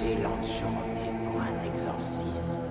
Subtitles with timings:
[0.00, 2.69] excellente journée pour un exorcisme.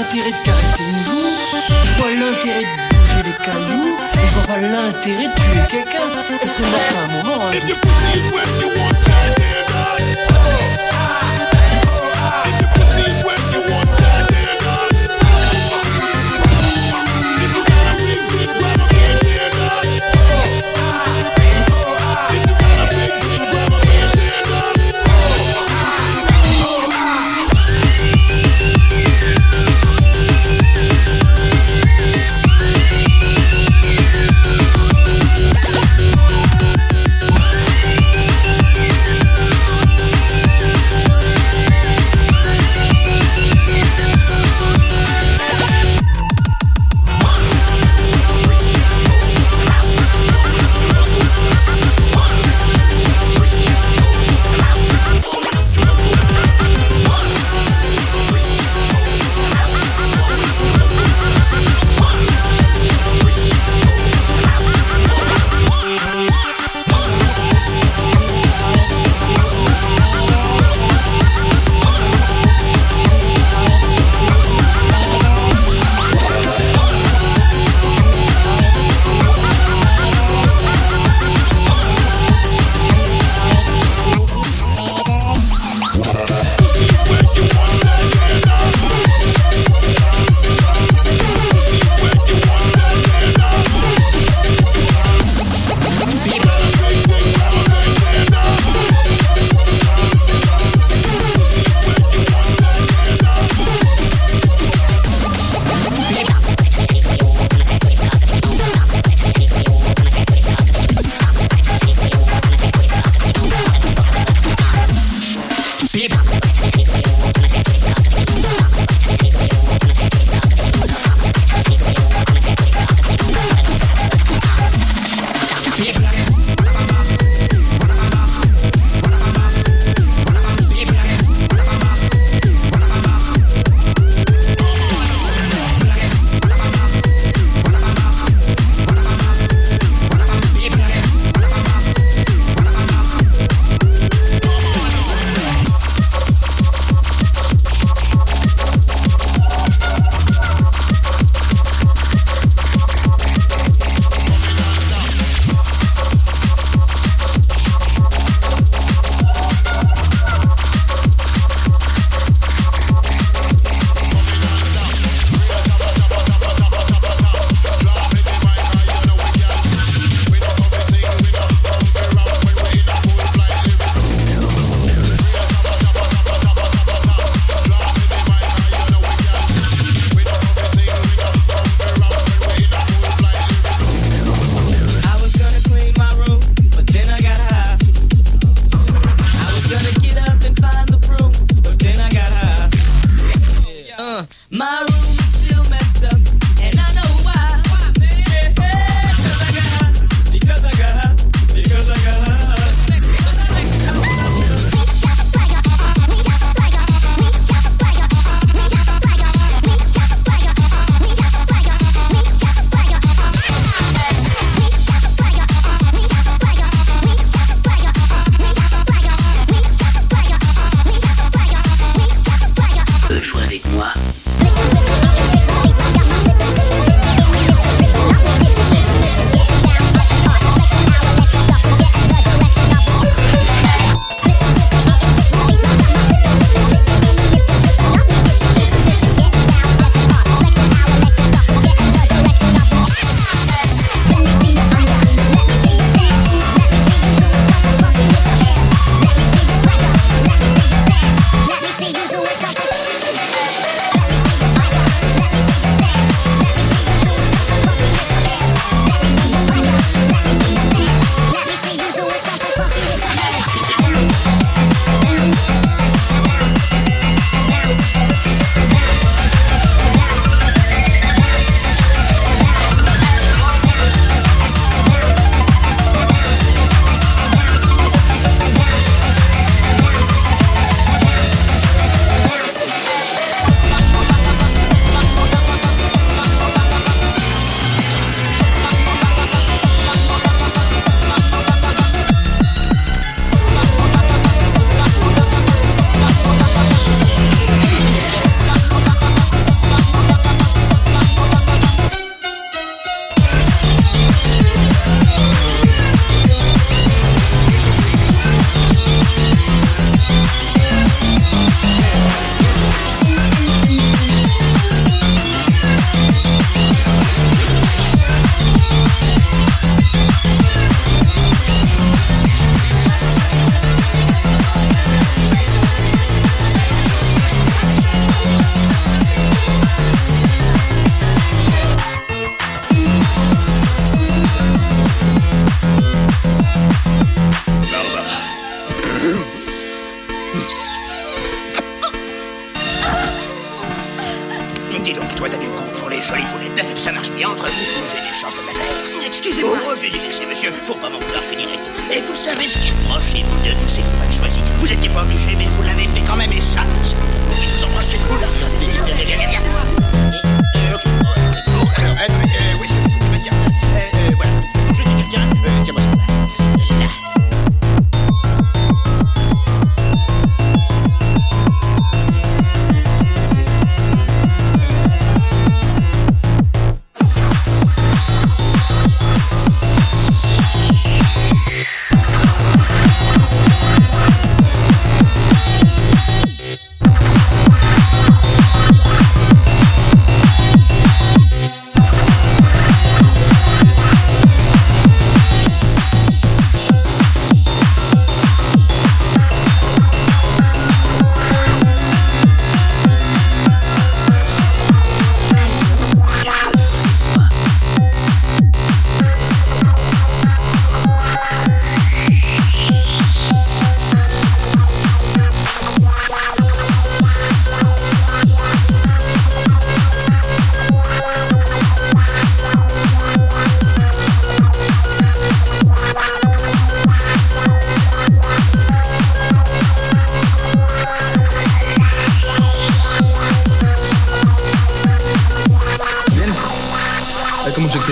[0.00, 1.36] l'intérêt de caresser une joue,
[1.82, 6.08] je vois l'intérêt de bouger des cailloux, je vois pas l'intérêt de tuer quelqu'un.
[6.40, 7.46] Elle serait morte à un moment.
[7.46, 9.39] Hein.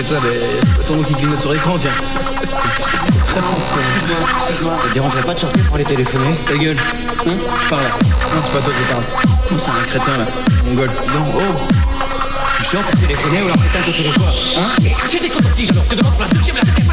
[0.09, 0.33] Toi ben,
[0.87, 1.91] Ton nom qui clignote sur l'écran, tiens.
[2.41, 4.73] Excuse-moi, excuse-moi.
[4.81, 6.33] Ça te dérangerait pas de sortir pour aller téléphoner?
[6.47, 6.77] Ta gueule.
[7.27, 7.35] Hein?
[7.69, 7.89] Parle là.
[8.33, 9.03] Non, c'est pas toi qui parle.
[9.51, 10.25] Non, c'est un crétin là?
[10.65, 10.87] Mongol.
[10.87, 11.41] Non, oh
[12.57, 14.33] Tu sors pour téléphoner ou alors t'éteins ton téléphone?
[14.57, 14.69] Hein?
[14.79, 16.89] Petit, alors que devant pour la deuxième, la deuxième,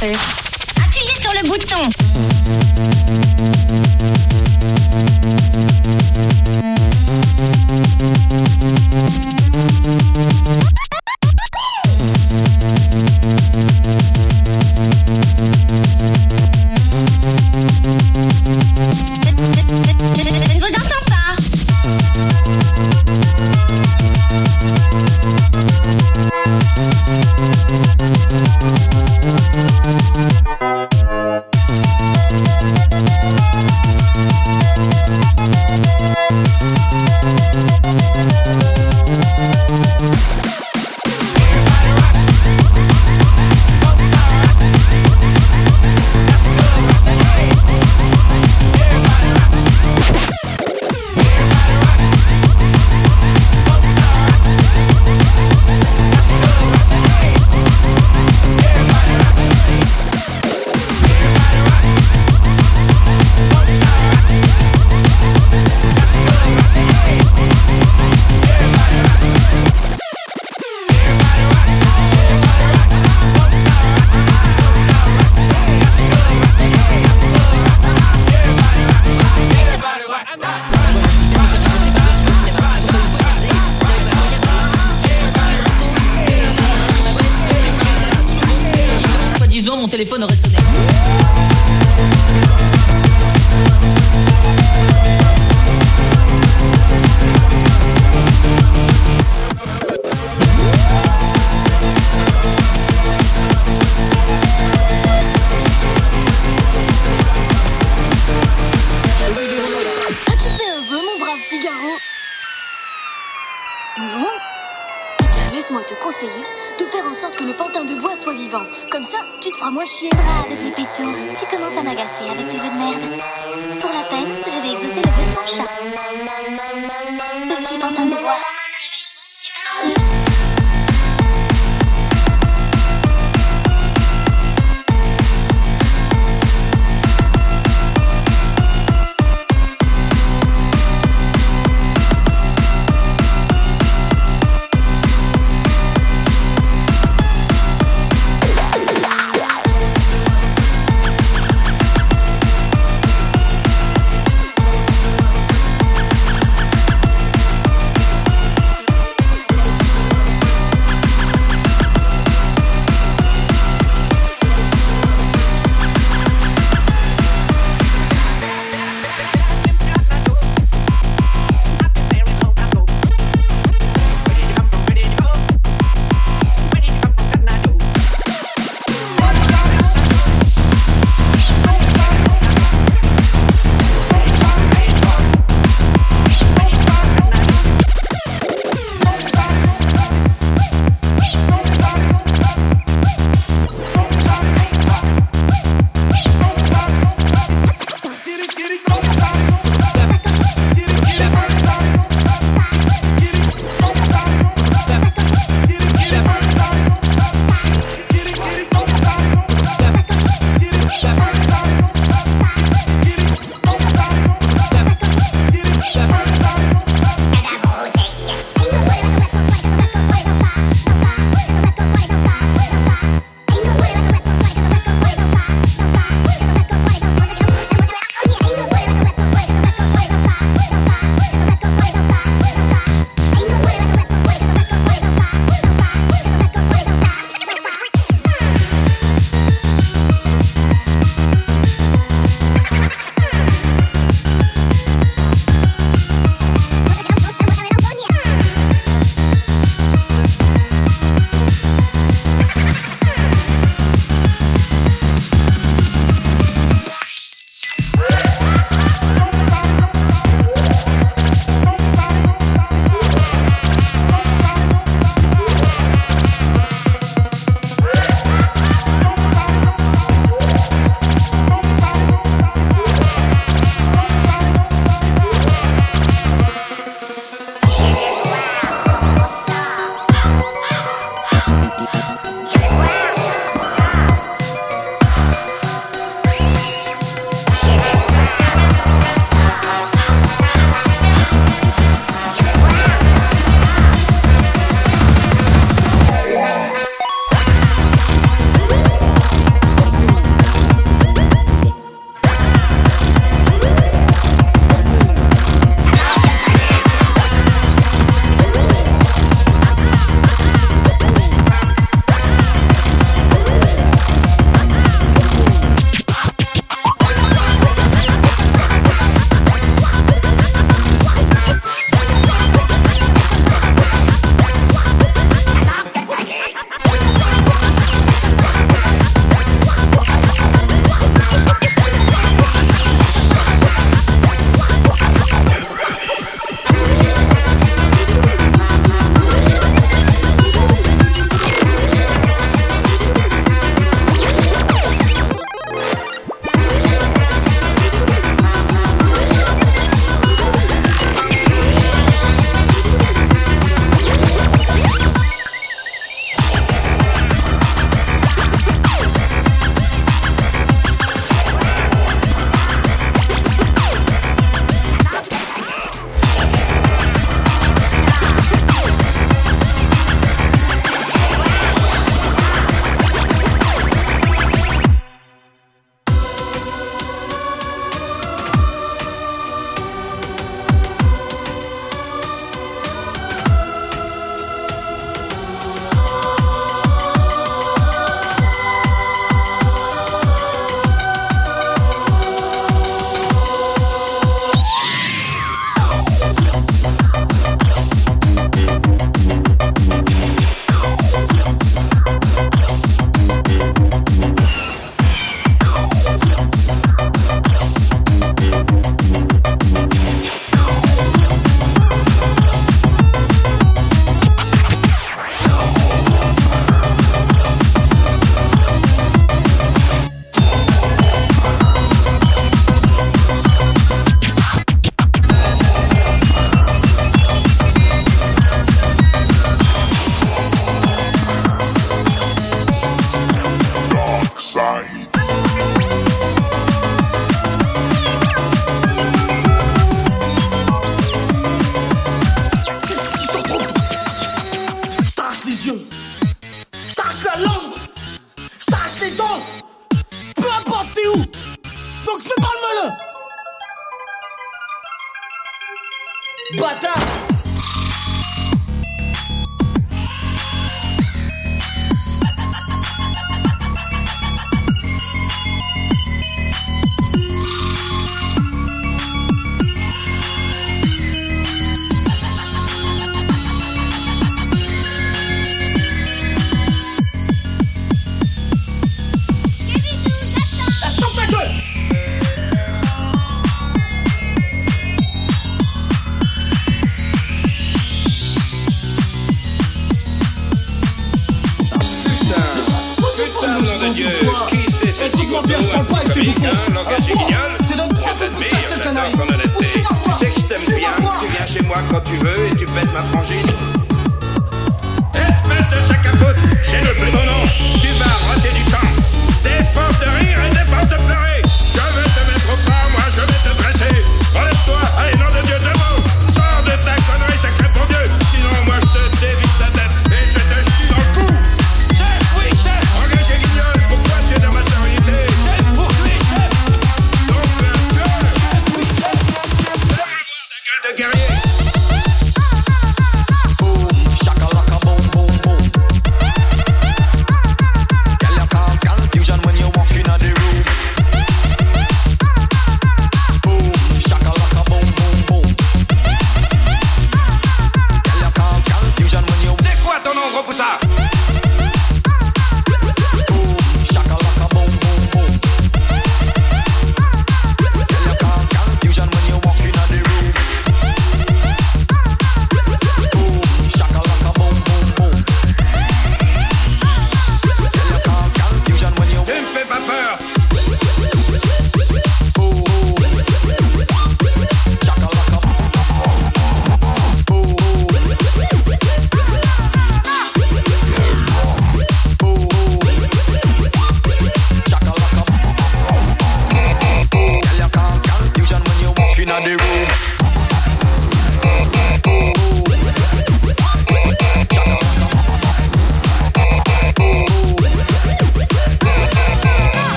[0.00, 1.90] Appuyez sur le bouton.